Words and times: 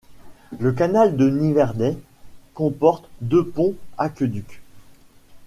Le 0.57 0.71
canal 0.71 1.15
du 1.15 1.29
Nivernais 1.31 1.95
comporte 2.55 3.07
deux 3.21 3.45
ponts-aqueducs. 3.45 4.59